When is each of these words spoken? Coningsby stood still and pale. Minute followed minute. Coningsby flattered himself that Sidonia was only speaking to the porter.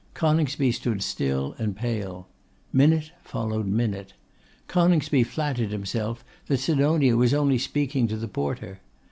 Coningsby 0.15 0.71
stood 0.71 1.03
still 1.03 1.53
and 1.59 1.75
pale. 1.75 2.27
Minute 2.73 3.11
followed 3.23 3.67
minute. 3.67 4.15
Coningsby 4.67 5.21
flattered 5.25 5.69
himself 5.71 6.25
that 6.47 6.57
Sidonia 6.57 7.15
was 7.15 7.35
only 7.35 7.59
speaking 7.59 8.07
to 8.07 8.17
the 8.17 8.27
porter. 8.27 8.79